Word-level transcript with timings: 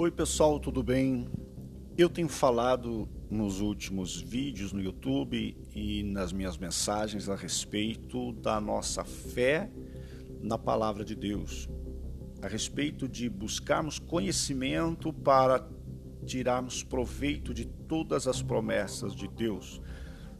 Oi, 0.00 0.12
pessoal, 0.12 0.60
tudo 0.60 0.80
bem? 0.80 1.28
Eu 1.96 2.08
tenho 2.08 2.28
falado 2.28 3.08
nos 3.28 3.60
últimos 3.60 4.20
vídeos 4.20 4.72
no 4.72 4.80
YouTube 4.80 5.56
e 5.74 6.04
nas 6.04 6.32
minhas 6.32 6.56
mensagens 6.56 7.28
a 7.28 7.34
respeito 7.34 8.32
da 8.34 8.60
nossa 8.60 9.02
fé 9.02 9.68
na 10.40 10.56
palavra 10.56 11.04
de 11.04 11.16
Deus, 11.16 11.68
a 12.40 12.46
respeito 12.46 13.08
de 13.08 13.28
buscarmos 13.28 13.98
conhecimento 13.98 15.12
para 15.12 15.68
tirarmos 16.24 16.84
proveito 16.84 17.52
de 17.52 17.64
todas 17.64 18.28
as 18.28 18.40
promessas 18.40 19.16
de 19.16 19.26
Deus, 19.26 19.82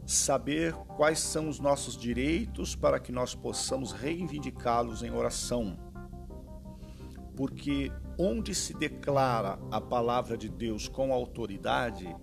saber 0.05 0.73
quais 0.95 1.19
são 1.19 1.49
os 1.49 1.59
nossos 1.59 1.97
direitos 1.97 2.77
para 2.77 2.97
que 2.97 3.11
nós 3.11 3.35
possamos 3.35 3.91
reivindicá-los 3.91 5.03
em 5.03 5.11
oração. 5.11 5.88
Porque 7.39 7.89
onde 8.17 8.53
se 8.53 8.73
declara 8.73 9.57
a 9.71 9.79
palavra 9.79 10.37
de 10.37 10.49
Deus 10.49 10.89
com 10.89 11.13
autoridade, 11.13 12.13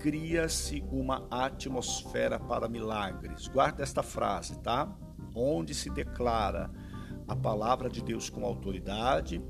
cria-se 0.00 0.82
uma 0.90 1.28
atmosfera 1.30 2.40
para 2.40 2.68
milagres. 2.68 3.46
Guarda 3.46 3.84
esta 3.84 4.02
frase, 4.02 4.58
tá? 4.58 4.92
Onde 5.32 5.72
se 5.72 5.88
declara 5.88 6.68
a 7.28 7.36
palavra 7.36 7.88
de 7.88 8.02
Deus 8.02 8.28
com 8.28 8.44
autoridade, 8.44 9.40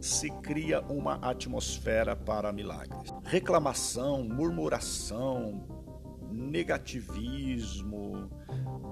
se 0.00 0.30
cria 0.30 0.80
uma 0.82 1.14
atmosfera 1.16 2.14
para 2.14 2.52
milagres. 2.52 3.12
Reclamação, 3.24 4.22
murmuração, 4.22 5.66
negativismo, 6.36 8.30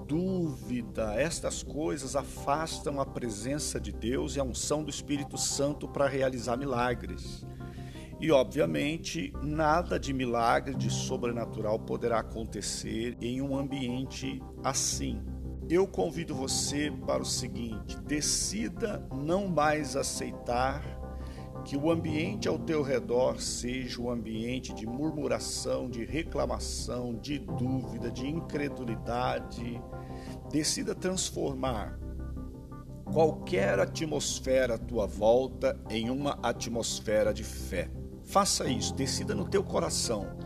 dúvida, 0.07 1.13
estas 1.15 1.63
coisas 1.63 2.15
afastam 2.15 2.99
a 2.99 3.05
presença 3.05 3.79
de 3.79 3.91
Deus 3.91 4.35
e 4.35 4.39
a 4.39 4.43
unção 4.43 4.83
do 4.83 4.89
Espírito 4.89 5.37
Santo 5.37 5.87
para 5.87 6.07
realizar 6.07 6.57
milagres. 6.57 7.45
E, 8.19 8.31
obviamente, 8.31 9.33
nada 9.43 9.99
de 9.99 10.13
milagre, 10.13 10.73
de 10.73 10.89
sobrenatural 10.89 11.77
poderá 11.79 12.19
acontecer 12.19 13.17
em 13.21 13.41
um 13.41 13.57
ambiente 13.57 14.41
assim. 14.63 15.21
Eu 15.69 15.87
convido 15.87 16.33
você 16.33 16.91
para 17.05 17.21
o 17.21 17.25
seguinte: 17.25 17.97
decida 18.01 19.05
não 19.13 19.47
mais 19.47 19.95
aceitar 19.95 20.94
que 21.65 21.75
o 21.75 21.89
ambiente 21.89 22.47
ao 22.47 22.59
teu 22.59 22.83
redor 22.83 23.41
seja 23.41 23.99
um 23.99 24.11
ambiente 24.11 24.71
de 24.71 24.85
murmuração, 24.85 25.89
de 25.89 26.05
reclamação, 26.05 27.15
de 27.15 27.39
dúvida, 27.39 28.11
de 28.11 28.27
incredulidade. 28.27 29.81
Decida 30.51 30.93
transformar 30.93 31.99
qualquer 33.11 33.79
atmosfera 33.79 34.75
à 34.75 34.77
tua 34.77 35.07
volta 35.07 35.75
em 35.89 36.11
uma 36.11 36.37
atmosfera 36.43 37.33
de 37.33 37.43
fé. 37.43 37.89
Faça 38.23 38.69
isso, 38.69 38.93
decida 38.93 39.33
no 39.33 39.49
teu 39.49 39.63
coração 39.63 40.37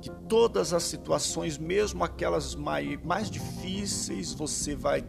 que 0.00 0.10
todas 0.28 0.74
as 0.74 0.82
situações, 0.82 1.56
mesmo 1.56 2.04
aquelas 2.04 2.54
mais, 2.54 3.02
mais 3.02 3.30
difíceis, 3.30 4.34
você 4.34 4.74
vai 4.74 5.02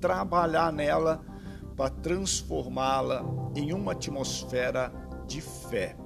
trabalhar 0.00 0.70
nela 0.70 1.24
para 1.76 1.90
transformá-la 1.90 3.24
em 3.54 3.72
uma 3.72 3.92
atmosfera 3.92 4.92
de 5.26 5.40
fé. 5.40 5.96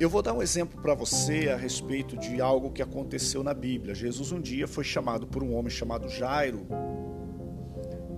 Eu 0.00 0.08
vou 0.08 0.22
dar 0.22 0.32
um 0.32 0.40
exemplo 0.40 0.80
para 0.80 0.94
você 0.94 1.48
a 1.48 1.56
respeito 1.56 2.16
de 2.16 2.40
algo 2.40 2.70
que 2.70 2.80
aconteceu 2.80 3.42
na 3.42 3.52
Bíblia. 3.52 3.94
Jesus 3.94 4.30
um 4.30 4.40
dia 4.40 4.68
foi 4.68 4.84
chamado 4.84 5.26
por 5.26 5.42
um 5.42 5.54
homem 5.56 5.70
chamado 5.70 6.08
Jairo 6.08 6.66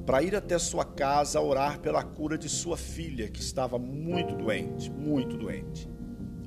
para 0.04 0.22
ir 0.22 0.34
até 0.34 0.58
sua 0.58 0.84
casa 0.84 1.40
orar 1.40 1.78
pela 1.80 2.02
cura 2.02 2.36
de 2.36 2.48
sua 2.48 2.76
filha, 2.76 3.28
que 3.28 3.40
estava 3.40 3.78
muito 3.78 4.34
doente, 4.34 4.90
muito 4.90 5.36
doente. 5.36 5.88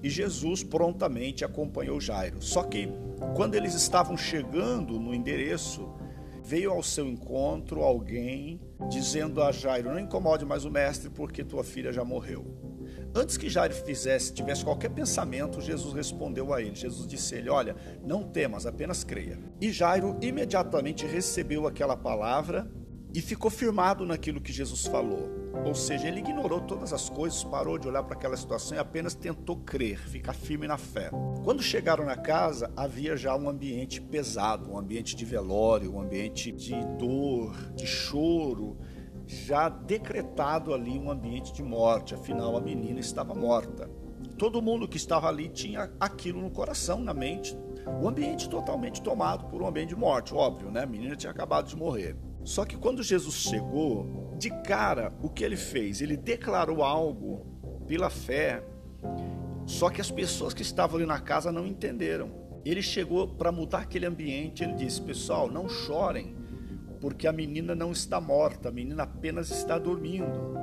E 0.04 0.10
Jesus 0.10 0.64
prontamente 0.64 1.46
acompanhou 1.46 2.00
Jairo. 2.00 2.42
Só 2.42 2.62
que 2.62 2.90
quando 3.36 3.56
eles 3.56 3.74
estavam 3.74 4.18
chegando 4.18 5.00
no 5.00 5.16
endereço, 5.16 5.90
veio 6.44 6.72
ao 6.72 6.84
seu 6.84 7.08
encontro 7.08 7.82
alguém 7.82 8.60
dizendo 8.90 9.42
a 9.42 9.52
Jairo: 9.52 9.90
Não 9.90 10.00
incomode 10.00 10.46
mais 10.46 10.66
o 10.66 10.72
mestre, 10.72 11.10
porque 11.10 11.44
tua 11.44 11.64
filha 11.64 11.92
já 11.92 12.04
morreu. 12.04 12.46
Antes 13.16 13.38
que 13.38 13.50
Jairo 13.50 13.74
fizesse, 13.74 14.34
tivesse 14.34 14.64
qualquer 14.64 14.90
pensamento, 14.90 15.62
Jesus 15.62 15.94
respondeu 15.94 16.54
a 16.54 16.62
ele. 16.62 16.76
Jesus 16.76 17.08
disse 17.08 17.36
a 17.36 17.38
ele: 17.38 17.50
Olha, 17.50 17.76
não 18.04 18.24
temas, 18.24 18.66
apenas 18.66 19.04
creia. 19.04 19.40
E 19.62 19.72
Jairo 19.72 20.18
imediatamente 20.22 21.06
recebeu 21.06 21.66
aquela 21.66 21.96
palavra 21.96 22.70
e 23.14 23.22
ficou 23.22 23.50
firmado 23.50 24.06
naquilo 24.06 24.42
que 24.42 24.52
Jesus 24.52 24.86
falou. 24.86 25.43
Ou 25.66 25.76
seja, 25.76 26.08
ele 26.08 26.20
ignorou 26.20 26.60
todas 26.62 26.92
as 26.92 27.10
coisas, 27.10 27.44
parou 27.44 27.78
de 27.78 27.88
olhar 27.88 28.04
para 28.04 28.16
aquela 28.16 28.36
situação 28.36 28.76
e 28.76 28.80
apenas 28.80 29.14
tentou 29.14 29.58
crer, 29.58 29.98
ficar 29.98 30.34
firme 30.34 30.68
na 30.68 30.78
fé. 30.78 31.12
Quando 31.44 31.62
chegaram 31.62 32.06
na 32.06 32.18
casa, 32.18 32.72
havia 32.76 33.16
já 33.16 33.36
um 33.36 33.48
ambiente 33.48 34.02
pesado, 34.02 34.72
um 34.72 34.78
ambiente 34.78 35.16
de 35.16 35.24
velório, 35.24 35.94
um 35.94 36.02
ambiente 36.02 36.52
de 36.52 36.74
dor, 36.98 37.56
de 37.76 37.86
choro, 37.86 38.78
já 39.26 39.70
decretado 39.70 40.74
ali 40.74 40.98
um 40.98 41.10
ambiente 41.10 41.54
de 41.54 41.64
morte, 41.64 42.14
afinal 42.14 42.58
a 42.58 42.62
menina 42.62 43.00
estava 43.00 43.34
morta. 43.34 43.90
Todo 44.38 44.62
mundo 44.62 44.88
que 44.88 44.98
estava 44.98 45.28
ali 45.28 45.48
tinha 45.48 45.92
aquilo 46.00 46.42
no 46.42 46.50
coração, 46.50 47.00
na 47.00 47.14
mente. 47.14 47.58
O 48.02 48.08
ambiente 48.08 48.50
totalmente 48.50 49.02
tomado 49.02 49.46
por 49.46 49.62
um 49.62 49.68
ambiente 49.68 49.90
de 49.90 49.96
morte, 49.96 50.34
óbvio, 50.34 50.72
né? 50.72 50.84
A 50.84 50.88
menina 50.88 51.16
tinha 51.16 51.32
acabado 51.32 51.68
de 51.68 51.76
morrer. 51.76 52.16
Só 52.44 52.66
que 52.66 52.78
quando 52.78 53.04
Jesus 53.04 53.36
chegou, 53.36 54.23
de 54.38 54.50
cara, 54.64 55.14
o 55.22 55.30
que 55.30 55.44
ele 55.44 55.56
fez? 55.56 56.02
Ele 56.02 56.18
declarou 56.18 56.84
algo 56.84 57.46
pela 57.88 58.10
fé, 58.10 58.64
só 59.66 59.90
que 59.90 60.02
as 60.02 60.12
pessoas 60.12 60.54
que 60.54 60.62
estavam 60.62 60.98
ali 60.98 61.06
na 61.06 61.20
casa 61.20 61.52
não 61.52 61.66
entenderam. 61.66 62.32
Ele 62.66 62.82
chegou 62.82 63.28
para 63.28 63.52
mudar 63.52 63.80
aquele 63.80 64.06
ambiente, 64.06 64.64
ele 64.64 64.74
disse: 64.74 65.02
Pessoal, 65.02 65.50
não 65.50 65.68
chorem, 65.68 66.36
porque 67.02 67.28
a 67.28 67.34
menina 67.34 67.76
não 67.76 67.92
está 67.92 68.20
morta, 68.20 68.70
a 68.70 68.72
menina 68.72 69.04
apenas 69.04 69.52
está 69.52 69.78
dormindo. 69.78 70.54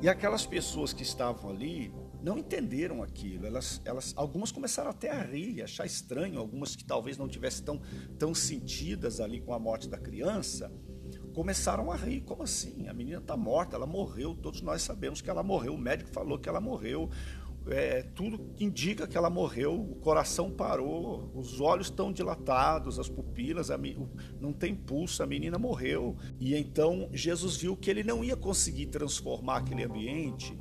E 0.00 0.08
aquelas 0.08 0.46
pessoas 0.46 0.92
que 0.92 1.02
estavam 1.02 1.50
ali 1.50 1.92
não 2.22 2.38
entenderam 2.38 3.02
aquilo. 3.02 3.46
Elas, 3.46 3.80
elas, 3.84 4.12
algumas 4.16 4.52
começaram 4.52 4.90
até 4.90 5.10
a 5.10 5.22
rir, 5.22 5.62
achar 5.62 5.86
estranho, 5.86 6.38
algumas 6.38 6.76
que 6.76 6.84
talvez 6.84 7.16
não 7.16 7.28
tivessem 7.28 7.64
tão, 7.64 7.80
tão 8.18 8.34
sentidas 8.34 9.20
ali 9.20 9.40
com 9.40 9.52
a 9.52 9.58
morte 9.58 9.88
da 9.88 9.98
criança 9.98 10.70
começaram 11.36 11.92
a 11.92 11.96
rir. 11.96 12.22
Como 12.22 12.42
assim? 12.42 12.88
A 12.88 12.94
menina 12.94 13.18
está 13.18 13.36
morta, 13.36 13.76
ela 13.76 13.86
morreu. 13.86 14.34
Todos 14.34 14.62
nós 14.62 14.80
sabemos 14.80 15.20
que 15.20 15.28
ela 15.28 15.42
morreu. 15.42 15.74
O 15.74 15.78
médico 15.78 16.10
falou 16.10 16.38
que 16.38 16.48
ela 16.48 16.62
morreu. 16.62 17.10
É, 17.66 18.02
tudo 18.02 18.54
indica 18.58 19.06
que 19.06 19.18
ela 19.18 19.28
morreu. 19.28 19.78
O 19.78 19.96
coração 19.96 20.50
parou, 20.50 21.30
os 21.34 21.60
olhos 21.60 21.88
estão 21.88 22.10
dilatados, 22.10 22.98
as 22.98 23.10
pupilas, 23.10 23.70
a, 23.70 23.78
não 24.40 24.50
tem 24.50 24.74
pulso. 24.74 25.22
A 25.22 25.26
menina 25.26 25.58
morreu. 25.58 26.16
E 26.40 26.56
então 26.56 27.10
Jesus 27.12 27.58
viu 27.58 27.76
que 27.76 27.90
ele 27.90 28.02
não 28.02 28.24
ia 28.24 28.34
conseguir 28.34 28.86
transformar 28.86 29.58
aquele 29.58 29.84
ambiente, 29.84 30.58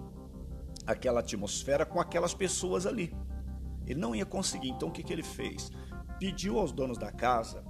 aquela 0.85 1.21
atmosfera, 1.21 1.85
com 1.85 2.01
aquelas 2.01 2.33
pessoas 2.33 2.85
ali. 2.85 3.15
Ele 3.87 4.01
não 4.01 4.13
ia 4.13 4.25
conseguir. 4.25 4.71
Então 4.71 4.89
o 4.89 4.91
que, 4.91 5.03
que 5.03 5.13
ele 5.13 5.23
fez? 5.23 5.71
Pediu 6.19 6.59
aos 6.59 6.73
donos 6.73 6.97
da 6.97 7.13
casa 7.13 7.63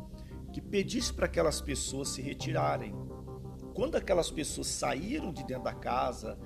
que 0.56 0.62
pedisse 0.62 1.14
para 1.14 1.26
aquelas 1.26 1.60
pessoas 1.60 2.08
se 2.08 2.22
retirarem. 2.22 2.96
Quando 3.74 3.98
aquelas 3.98 4.32
pessoas 4.32 4.68
saíram 4.68 5.34
de 5.34 5.44
dentro 5.44 5.66
da 5.66 5.74
casa, 5.74 6.40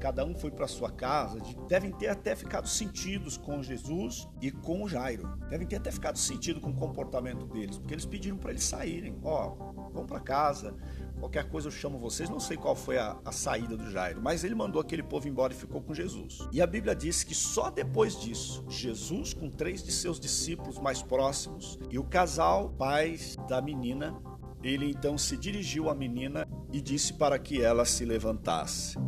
cada 0.00 0.24
um 0.24 0.34
foi 0.34 0.50
para 0.50 0.66
sua 0.66 0.90
casa, 0.90 1.38
devem 1.68 1.92
ter 1.92 2.08
até 2.08 2.34
ficado 2.34 2.68
sentidos 2.68 3.36
com 3.36 3.62
Jesus 3.62 4.28
e 4.40 4.50
com 4.50 4.88
Jairo. 4.88 5.38
Devem 5.48 5.64
ter 5.64 5.76
até 5.76 5.92
ficado 5.92 6.18
sentido 6.18 6.60
com 6.60 6.70
o 6.70 6.74
comportamento 6.74 7.46
deles, 7.46 7.78
porque 7.78 7.94
eles 7.94 8.04
pediram 8.04 8.36
para 8.36 8.50
eles 8.50 8.64
saírem. 8.64 9.16
Ó, 9.22 9.54
oh, 9.56 9.92
vão 9.92 10.06
para 10.06 10.18
casa, 10.18 10.74
qualquer 11.22 11.48
coisa 11.48 11.68
eu 11.68 11.72
chamo 11.72 12.00
vocês. 12.00 12.28
Não 12.28 12.40
sei 12.40 12.56
qual 12.56 12.74
foi 12.74 12.98
a, 12.98 13.16
a, 13.24 13.30
saída 13.30 13.76
do 13.76 13.88
Jairo, 13.88 14.20
mas 14.20 14.42
ele 14.42 14.56
mandou 14.56 14.82
aquele 14.82 15.04
povo 15.04 15.28
embora 15.28 15.52
e 15.52 15.56
ficou 15.56 15.80
com 15.80 15.94
Jesus. 15.94 16.40
E 16.50 16.60
a 16.60 16.66
Bíblia 16.66 16.96
diz 16.96 17.22
que 17.22 17.32
só 17.32 17.70
depois 17.70 18.20
disso, 18.20 18.64
Jesus, 18.68 19.32
com 19.32 19.48
três 19.48 19.84
de 19.84 19.92
seus 19.92 20.18
discípulos 20.18 20.80
mais 20.80 21.00
próximos, 21.00 21.78
e 21.88 21.96
o 21.96 22.02
casal, 22.02 22.70
pais 22.70 23.36
da 23.48 23.62
menina, 23.62 24.20
ele 24.64 24.90
então 24.90 25.16
se 25.16 25.36
dirigiu 25.36 25.88
à 25.88 25.94
menina 25.94 26.48
e 26.72 26.80
disse 26.80 27.12
para 27.14 27.38
que 27.38 27.62
ela 27.62 27.84
se 27.84 28.04
levantasse 28.04 28.98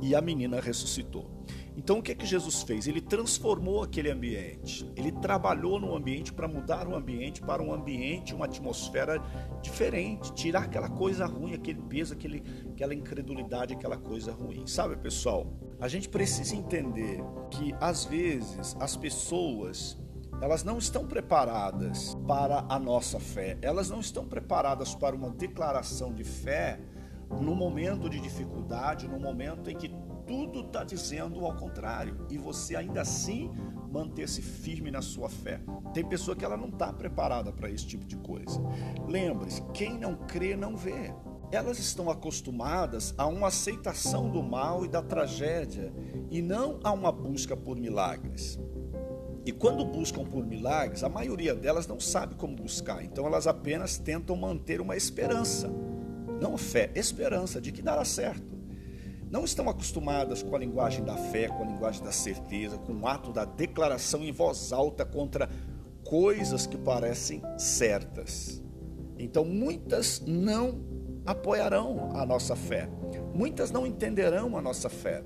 e 0.00 0.14
a 0.14 0.20
menina 0.20 0.60
ressuscitou. 0.60 1.35
Então 1.76 1.98
o 1.98 2.02
que 2.02 2.12
é 2.12 2.14
que 2.14 2.24
Jesus 2.24 2.62
fez? 2.62 2.86
Ele 2.86 3.00
transformou 3.00 3.82
aquele 3.82 4.10
ambiente. 4.10 4.90
Ele 4.96 5.12
trabalhou 5.12 5.78
no 5.78 5.94
ambiente 5.94 6.32
para 6.32 6.48
mudar 6.48 6.88
o 6.88 6.96
ambiente 6.96 7.42
para 7.42 7.62
um 7.62 7.72
ambiente, 7.72 8.34
uma 8.34 8.46
atmosfera 8.46 9.22
diferente, 9.62 10.32
tirar 10.32 10.64
aquela 10.64 10.88
coisa 10.88 11.26
ruim, 11.26 11.52
aquele 11.54 11.82
peso, 11.82 12.14
aquele, 12.14 12.42
aquela 12.72 12.94
incredulidade, 12.94 13.74
aquela 13.74 13.98
coisa 13.98 14.32
ruim. 14.32 14.66
Sabe, 14.66 14.96
pessoal? 14.96 15.52
A 15.78 15.86
gente 15.86 16.08
precisa 16.08 16.56
entender 16.56 17.22
que 17.50 17.74
às 17.78 18.06
vezes 18.06 18.74
as 18.80 18.96
pessoas 18.96 19.98
elas 20.40 20.62
não 20.62 20.76
estão 20.78 21.06
preparadas 21.06 22.14
para 22.26 22.64
a 22.68 22.78
nossa 22.78 23.18
fé. 23.18 23.56
Elas 23.62 23.88
não 23.88 24.00
estão 24.00 24.26
preparadas 24.26 24.94
para 24.94 25.16
uma 25.16 25.30
declaração 25.30 26.12
de 26.12 26.24
fé 26.24 26.78
no 27.40 27.54
momento 27.54 28.08
de 28.08 28.20
dificuldade, 28.20 29.08
no 29.08 29.18
momento 29.18 29.70
em 29.70 29.76
que 29.76 29.90
tudo 30.26 30.60
está 30.60 30.82
dizendo 30.82 31.44
ao 31.44 31.54
contrário 31.54 32.26
e 32.28 32.36
você 32.36 32.74
ainda 32.74 33.02
assim 33.02 33.50
manter-se 33.90 34.42
firme 34.42 34.90
na 34.90 35.00
sua 35.00 35.28
fé. 35.28 35.60
Tem 35.94 36.04
pessoa 36.04 36.36
que 36.36 36.44
ela 36.44 36.56
não 36.56 36.68
está 36.68 36.92
preparada 36.92 37.52
para 37.52 37.70
esse 37.70 37.86
tipo 37.86 38.04
de 38.04 38.16
coisa. 38.16 38.60
Lembre-se, 39.06 39.62
quem 39.72 39.98
não 39.98 40.16
crê 40.16 40.56
não 40.56 40.76
vê. 40.76 41.14
Elas 41.52 41.78
estão 41.78 42.10
acostumadas 42.10 43.14
a 43.16 43.26
uma 43.26 43.46
aceitação 43.46 44.28
do 44.28 44.42
mal 44.42 44.84
e 44.84 44.88
da 44.88 45.00
tragédia 45.00 45.92
e 46.28 46.42
não 46.42 46.80
a 46.82 46.90
uma 46.90 47.12
busca 47.12 47.56
por 47.56 47.76
milagres. 47.76 48.58
E 49.44 49.52
quando 49.52 49.84
buscam 49.84 50.24
por 50.24 50.44
milagres, 50.44 51.04
a 51.04 51.08
maioria 51.08 51.54
delas 51.54 51.86
não 51.86 52.00
sabe 52.00 52.34
como 52.34 52.56
buscar, 52.56 53.04
então 53.04 53.26
elas 53.26 53.46
apenas 53.46 53.96
tentam 53.96 54.34
manter 54.34 54.80
uma 54.80 54.96
esperança. 54.96 55.72
Não 56.40 56.58
fé, 56.58 56.90
esperança 56.96 57.60
de 57.60 57.70
que 57.70 57.80
dará 57.80 58.04
certo. 58.04 58.55
Não 59.30 59.44
estão 59.44 59.68
acostumadas 59.68 60.42
com 60.42 60.54
a 60.54 60.58
linguagem 60.58 61.04
da 61.04 61.16
fé, 61.16 61.48
com 61.48 61.64
a 61.64 61.66
linguagem 61.66 62.02
da 62.02 62.12
certeza, 62.12 62.78
com 62.78 62.92
o 62.92 63.06
ato 63.06 63.32
da 63.32 63.44
declaração 63.44 64.22
em 64.22 64.30
voz 64.30 64.72
alta 64.72 65.04
contra 65.04 65.48
coisas 66.04 66.66
que 66.66 66.78
parecem 66.78 67.42
certas. 67.58 68.62
Então 69.18 69.44
muitas 69.44 70.22
não 70.24 70.80
apoiarão 71.26 72.10
a 72.14 72.24
nossa 72.24 72.54
fé. 72.54 72.88
Muitas 73.34 73.70
não 73.72 73.86
entenderão 73.86 74.56
a 74.56 74.62
nossa 74.62 74.88
fé. 74.88 75.24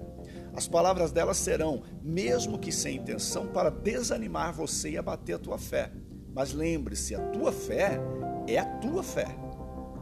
As 0.54 0.66
palavras 0.66 1.12
delas 1.12 1.36
serão, 1.36 1.82
mesmo 2.02 2.58
que 2.58 2.72
sem 2.72 2.96
intenção, 2.96 3.46
para 3.48 3.70
desanimar 3.70 4.52
você 4.52 4.90
e 4.90 4.98
abater 4.98 5.36
a 5.36 5.38
tua 5.38 5.58
fé. 5.58 5.92
Mas 6.32 6.52
lembre-se, 6.52 7.14
a 7.14 7.20
tua 7.28 7.52
fé 7.52 8.00
é 8.48 8.58
a 8.58 8.64
tua 8.64 9.02
fé. 9.02 9.26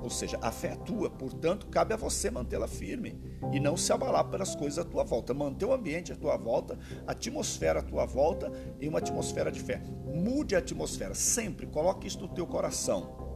Ou 0.00 0.10
seja, 0.10 0.38
a 0.40 0.50
fé 0.50 0.68
é 0.68 0.76
tua, 0.76 1.10
portanto, 1.10 1.66
cabe 1.66 1.92
a 1.92 1.96
você 1.96 2.30
mantê-la 2.30 2.68
firme 2.68 3.20
e 3.52 3.58
não 3.58 3.76
se 3.76 3.92
abalar 3.92 4.24
pelas 4.24 4.54
coisas 4.54 4.78
à 4.78 4.84
tua 4.84 5.04
volta. 5.04 5.34
Manter 5.34 5.66
o 5.66 5.72
ambiente 5.72 6.12
à 6.12 6.16
tua 6.16 6.36
volta, 6.36 6.78
a 7.06 7.12
atmosfera 7.12 7.80
à 7.80 7.82
tua 7.82 8.06
volta 8.06 8.52
em 8.80 8.88
uma 8.88 8.98
atmosfera 8.98 9.50
de 9.50 9.60
fé. 9.60 9.82
Mude 10.04 10.54
a 10.54 10.58
atmosfera, 10.58 11.14
sempre 11.14 11.66
coloque 11.66 12.06
isso 12.06 12.20
no 12.20 12.28
teu 12.28 12.46
coração. 12.46 13.26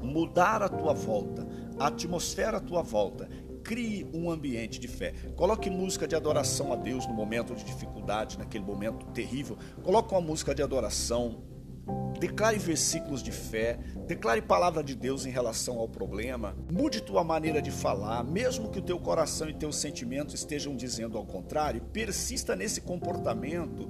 Mudar 0.00 0.62
a 0.62 0.68
tua 0.68 0.94
volta, 0.94 1.46
a 1.78 1.88
atmosfera 1.88 2.56
à 2.56 2.60
tua 2.60 2.82
volta 2.82 3.28
crie 3.62 4.08
um 4.12 4.30
ambiente 4.30 4.80
de 4.80 4.88
fé. 4.88 5.12
Coloque 5.36 5.70
música 5.70 6.08
de 6.08 6.16
adoração 6.16 6.72
a 6.72 6.76
Deus 6.76 7.06
no 7.06 7.14
momento 7.14 7.54
de 7.54 7.64
dificuldade, 7.64 8.38
naquele 8.38 8.64
momento 8.64 9.06
terrível. 9.06 9.56
Coloque 9.82 10.12
uma 10.12 10.20
música 10.20 10.54
de 10.54 10.62
adoração. 10.62 11.42
Declare 12.20 12.58
versículos 12.58 13.22
de 13.22 13.32
fé, 13.32 13.78
declare 14.06 14.42
palavra 14.42 14.84
de 14.84 14.94
Deus 14.94 15.24
em 15.24 15.30
relação 15.30 15.78
ao 15.78 15.88
problema. 15.88 16.54
Mude 16.70 17.00
tua 17.00 17.24
maneira 17.24 17.62
de 17.62 17.70
falar, 17.70 18.22
mesmo 18.22 18.68
que 18.70 18.78
o 18.78 18.82
teu 18.82 18.98
coração 18.98 19.48
e 19.48 19.54
teus 19.54 19.76
sentimentos 19.76 20.34
estejam 20.34 20.76
dizendo 20.76 21.16
ao 21.16 21.24
contrário. 21.24 21.80
Persista 21.92 22.54
nesse 22.54 22.82
comportamento 22.82 23.88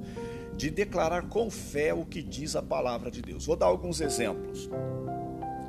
de 0.56 0.70
declarar 0.70 1.28
com 1.28 1.50
fé 1.50 1.92
o 1.92 2.04
que 2.04 2.22
diz 2.22 2.54
a 2.54 2.62
palavra 2.62 3.10
de 3.10 3.20
Deus. 3.20 3.46
Vou 3.46 3.56
dar 3.56 3.66
alguns 3.66 4.00
exemplos. 4.00 4.70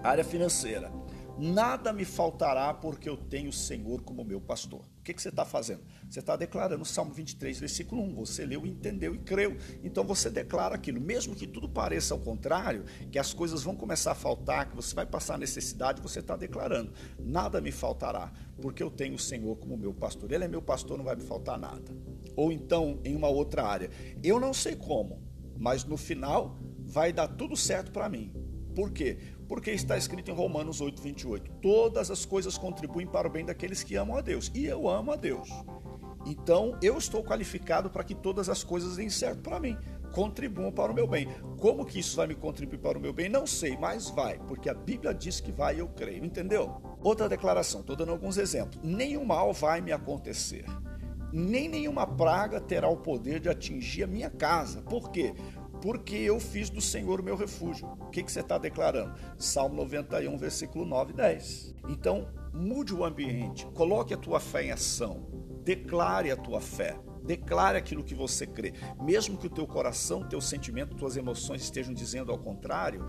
Área 0.04 0.24
financeira. 0.24 1.01
Nada 1.42 1.92
me 1.92 2.06
faltará 2.06 2.72
porque 2.72 3.10
eu 3.10 3.18
tenho 3.18 3.50
o 3.50 3.54
Senhor 3.54 4.04
como 4.04 4.24
meu 4.24 4.40
pastor. 4.40 4.82
O 5.00 5.04
que, 5.04 5.12
que 5.12 5.20
você 5.20 5.30
está 5.30 5.44
fazendo? 5.44 5.82
Você 6.08 6.20
está 6.20 6.36
declarando 6.36 6.84
o 6.84 6.86
Salmo 6.86 7.12
23, 7.12 7.60
versículo 7.60 8.04
1. 8.04 8.14
Você 8.14 8.46
leu, 8.46 8.64
entendeu 8.64 9.16
e 9.16 9.18
creu. 9.18 9.58
Então 9.84 10.04
você 10.04 10.30
declara 10.30 10.76
aquilo. 10.76 11.02
Mesmo 11.02 11.36
que 11.36 11.48
tudo 11.48 11.68
pareça 11.68 12.14
ao 12.14 12.20
contrário, 12.20 12.86
que 13.12 13.18
as 13.18 13.34
coisas 13.34 13.64
vão 13.64 13.76
começar 13.76 14.12
a 14.12 14.16
faltar, 14.16 14.70
que 14.70 14.76
você 14.76 14.94
vai 14.94 15.08
passar 15.08 15.40
necessidade, 15.40 16.00
você 16.00 16.20
está 16.20 16.38
declarando. 16.38 16.94
Nada 17.18 17.60
me 17.60 17.72
faltará 17.72 18.32
porque 18.62 18.84
eu 18.84 18.92
tenho 18.92 19.16
o 19.16 19.20
Senhor 19.20 19.56
como 19.58 19.76
meu 19.76 19.96
pastor. 19.96 20.32
Ele 20.32 20.44
é 20.44 20.48
meu 20.48 20.62
pastor, 20.62 20.96
não 20.96 21.06
vai 21.06 21.16
me 21.16 21.24
faltar 21.24 21.58
nada. 21.58 21.92
Ou 22.36 22.52
então, 22.52 23.00
em 23.04 23.16
uma 23.16 23.30
outra 23.30 23.66
área. 23.66 23.90
Eu 24.24 24.40
não 24.40 24.54
sei 24.54 24.76
como, 24.76 25.20
mas 25.58 25.86
no 25.86 25.98
final 25.98 26.60
vai 26.78 27.12
dar 27.12 27.30
tudo 27.30 27.58
certo 27.58 27.92
para 27.92 28.08
mim. 28.08 28.32
Por 28.76 28.92
quê? 28.92 29.18
Porque 29.52 29.72
está 29.72 29.98
escrito 29.98 30.32
em 30.32 30.34
Romanos 30.34 30.80
8, 30.80 31.02
28. 31.02 31.52
Todas 31.62 32.10
as 32.10 32.24
coisas 32.24 32.58
contribuem 32.58 33.06
para 33.06 33.28
o 33.28 33.30
bem 33.30 33.44
daqueles 33.44 33.84
que 33.84 33.98
amam 33.98 34.16
a 34.16 34.22
Deus. 34.22 34.50
E 34.56 34.66
eu 34.66 34.88
amo 34.88 35.12
a 35.12 35.18
Deus. 35.18 35.50
Então 36.26 36.78
eu 36.82 36.98
estou 36.98 37.22
qualificado 37.22 37.90
para 37.90 38.06
que 38.06 38.16
todas 38.16 38.48
as 38.48 38.64
coisas 38.64 38.96
deem 38.96 39.10
certo 39.10 39.42
para 39.42 39.60
mim. 39.60 39.78
Contribuam 40.14 40.72
para 40.72 40.94
o 40.94 40.96
meu 40.96 41.06
bem. 41.06 41.28
Como 41.60 41.86
que 41.86 42.00
isso 42.00 42.16
vai 42.16 42.28
me 42.28 42.36
contribuir 42.36 42.80
para 42.80 42.98
o 42.98 43.02
meu 43.02 43.12
bem? 43.12 43.28
Não 43.28 43.46
sei, 43.46 43.76
mas 43.76 44.10
vai, 44.10 44.40
porque 44.40 44.70
a 44.70 44.74
Bíblia 44.74 45.14
diz 45.14 45.42
que 45.42 45.52
vai 45.52 45.76
e 45.76 45.80
eu 45.80 45.90
creio, 45.90 46.24
entendeu? 46.24 46.82
Outra 47.04 47.28
declaração, 47.28 47.82
estou 47.82 47.98
dando 47.98 48.14
alguns 48.14 48.38
exemplos. 48.38 48.80
Nenhum 48.82 49.26
mal 49.26 49.52
vai 49.52 49.82
me 49.82 49.92
acontecer 49.92 50.64
nem 51.34 51.70
nenhuma 51.70 52.06
praga 52.06 52.60
terá 52.60 52.90
o 52.90 52.98
poder 52.98 53.40
de 53.40 53.50
atingir 53.50 54.04
a 54.04 54.08
minha 54.08 54.30
casa. 54.30 54.82
Por 54.82 55.12
quê? 55.12 55.34
Porque 55.82 56.16
eu 56.16 56.40
fiz 56.40 56.70
do 56.70 56.80
Senhor 56.80 57.20
o 57.20 57.24
meu 57.24 57.36
refúgio. 57.36 57.88
O 58.00 58.10
que, 58.10 58.24
que 58.24 58.32
você 58.32 58.42
está 58.42 58.58
declarando? 58.58 59.16
Salmo 59.38 59.76
91, 59.76 60.38
versículo 60.38 60.86
9 60.86 61.12
e 61.12 61.16
10. 61.16 61.76
Então, 61.90 62.28
mude 62.54 62.94
o 62.94 63.04
ambiente, 63.04 63.66
coloque 63.74 64.14
a 64.14 64.18
tua 64.18 64.40
fé 64.40 64.66
em 64.66 64.72
ação, 64.72 65.28
declare 65.64 66.32
a 66.32 66.38
tua 66.38 66.62
fé. 66.62 66.98
Declare 67.24 67.78
aquilo 67.78 68.04
que 68.04 68.16
você 68.16 68.48
crê. 68.48 68.74
Mesmo 69.00 69.38
que 69.38 69.46
o 69.46 69.50
teu 69.50 69.68
coração, 69.68 70.28
teu 70.28 70.42
sentimento, 70.42 70.96
tuas 70.96 71.16
emoções 71.16 71.62
estejam 71.62 71.94
dizendo 71.94 72.32
ao 72.32 72.38
contrário, 72.40 73.08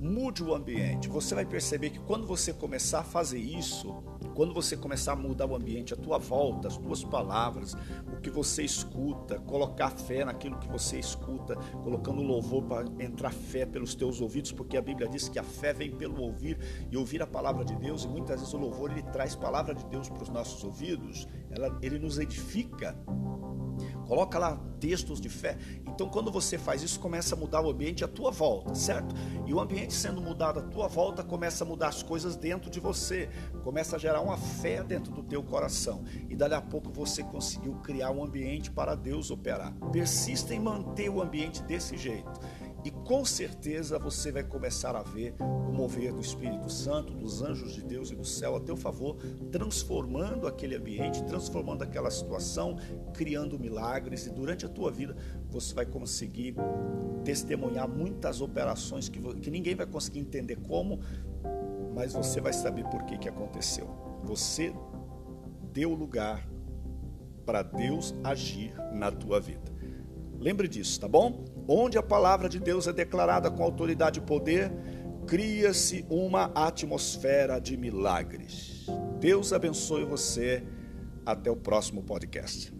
mude 0.00 0.42
o 0.42 0.54
ambiente. 0.54 1.08
Você 1.08 1.34
vai 1.34 1.44
perceber 1.44 1.90
que 1.90 1.98
quando 2.00 2.26
você 2.26 2.52
começar 2.52 3.00
a 3.00 3.04
fazer 3.04 3.38
isso, 3.38 3.94
quando 4.34 4.52
você 4.52 4.76
começar 4.76 5.12
a 5.12 5.16
mudar 5.16 5.46
o 5.46 5.56
ambiente 5.56 5.94
à 5.94 5.96
tua 5.96 6.18
volta, 6.18 6.68
as 6.68 6.76
tuas 6.76 7.02
palavras, 7.02 7.74
o 8.12 8.20
que 8.20 8.30
você 8.30 8.62
escuta, 8.62 9.38
colocar 9.40 9.90
fé 9.90 10.24
naquilo 10.24 10.58
que 10.58 10.68
você 10.68 10.98
escuta, 10.98 11.56
colocando 11.82 12.22
louvor 12.22 12.62
para 12.64 12.84
entrar 13.02 13.32
fé 13.32 13.64
pelos 13.64 13.94
teus 13.94 14.20
ouvidos, 14.20 14.52
porque 14.52 14.76
a 14.76 14.82
Bíblia 14.82 15.08
diz 15.08 15.28
que 15.28 15.38
a 15.38 15.44
fé 15.44 15.72
vem 15.72 15.90
pelo 15.90 16.20
ouvir 16.20 16.58
e 16.90 16.96
ouvir 16.96 17.22
a 17.22 17.26
palavra 17.26 17.64
de 17.64 17.74
Deus, 17.76 18.04
e 18.04 18.08
muitas 18.08 18.40
vezes 18.40 18.52
o 18.52 18.58
louvor 18.58 18.90
ele 18.90 19.02
traz 19.04 19.34
palavra 19.34 19.74
de 19.74 19.84
Deus 19.86 20.08
para 20.08 20.22
os 20.22 20.28
nossos 20.28 20.62
ouvidos, 20.64 21.26
ela, 21.50 21.78
ele 21.80 21.98
nos 21.98 22.18
edifica 22.18 22.96
Coloca 24.06 24.38
lá 24.38 24.58
textos 24.78 25.20
de 25.20 25.28
fé. 25.28 25.58
Então, 25.86 26.08
quando 26.08 26.30
você 26.30 26.58
faz 26.58 26.82
isso, 26.82 27.00
começa 27.00 27.34
a 27.34 27.38
mudar 27.38 27.60
o 27.60 27.70
ambiente 27.70 28.04
à 28.04 28.08
tua 28.08 28.30
volta, 28.30 28.74
certo? 28.74 29.14
E 29.46 29.52
o 29.52 29.60
ambiente 29.60 29.94
sendo 29.94 30.20
mudado 30.20 30.60
à 30.60 30.62
tua 30.62 30.86
volta, 30.86 31.22
começa 31.22 31.64
a 31.64 31.66
mudar 31.66 31.88
as 31.88 32.02
coisas 32.02 32.36
dentro 32.36 32.70
de 32.70 32.78
você. 32.78 33.28
Começa 33.64 33.96
a 33.96 33.98
gerar 33.98 34.20
uma 34.20 34.36
fé 34.36 34.82
dentro 34.82 35.12
do 35.12 35.22
teu 35.22 35.42
coração. 35.42 36.04
E 36.28 36.36
dali 36.36 36.54
a 36.54 36.60
pouco 36.60 36.90
você 36.92 37.22
conseguiu 37.22 37.74
criar 37.76 38.10
um 38.10 38.22
ambiente 38.22 38.70
para 38.70 38.94
Deus 38.94 39.30
operar. 39.30 39.72
Persista 39.90 40.54
em 40.54 40.60
manter 40.60 41.08
o 41.08 41.20
ambiente 41.20 41.62
desse 41.62 41.96
jeito. 41.96 42.30
E 42.86 42.90
com 42.92 43.24
certeza 43.24 43.98
você 43.98 44.30
vai 44.30 44.44
começar 44.44 44.94
a 44.94 45.02
ver 45.02 45.34
o 45.40 45.72
mover 45.72 46.12
do 46.12 46.20
Espírito 46.20 46.70
Santo, 46.70 47.12
dos 47.14 47.42
anjos 47.42 47.74
de 47.74 47.82
Deus 47.82 48.12
e 48.12 48.14
do 48.14 48.24
céu 48.24 48.54
a 48.54 48.60
teu 48.60 48.76
favor, 48.76 49.16
transformando 49.50 50.46
aquele 50.46 50.76
ambiente, 50.76 51.20
transformando 51.24 51.82
aquela 51.82 52.12
situação, 52.12 52.78
criando 53.12 53.58
milagres. 53.58 54.26
E 54.26 54.30
durante 54.30 54.66
a 54.66 54.68
tua 54.68 54.92
vida 54.92 55.16
você 55.50 55.74
vai 55.74 55.84
conseguir 55.84 56.54
testemunhar 57.24 57.88
muitas 57.88 58.40
operações 58.40 59.08
que, 59.08 59.20
que 59.20 59.50
ninguém 59.50 59.74
vai 59.74 59.86
conseguir 59.86 60.20
entender 60.20 60.54
como, 60.54 61.00
mas 61.92 62.12
você 62.12 62.40
vai 62.40 62.52
saber 62.52 62.84
por 62.84 63.02
que, 63.02 63.18
que 63.18 63.28
aconteceu. 63.28 63.88
Você 64.22 64.72
deu 65.72 65.92
lugar 65.92 66.48
para 67.44 67.62
Deus 67.62 68.14
agir 68.22 68.72
na 68.92 69.10
tua 69.10 69.40
vida. 69.40 69.75
Lembre 70.38 70.68
disso, 70.68 71.00
tá 71.00 71.08
bom? 71.08 71.44
Onde 71.66 71.98
a 71.98 72.02
palavra 72.02 72.48
de 72.48 72.60
Deus 72.60 72.86
é 72.86 72.92
declarada 72.92 73.50
com 73.50 73.62
autoridade 73.62 74.20
e 74.20 74.22
poder, 74.22 74.70
cria-se 75.26 76.06
uma 76.08 76.52
atmosfera 76.54 77.58
de 77.58 77.76
milagres. 77.76 78.86
Deus 79.18 79.52
abençoe 79.52 80.04
você. 80.04 80.62
Até 81.24 81.50
o 81.50 81.56
próximo 81.56 82.04
podcast. 82.04 82.75